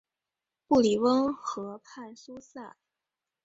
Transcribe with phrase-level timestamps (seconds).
[0.65, 2.75] 布里翁河畔苏塞。